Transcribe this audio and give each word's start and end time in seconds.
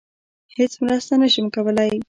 هیڅ 0.57 0.73
مرسته 0.85 1.13
نشم 1.21 1.45
کولی. 1.55 1.91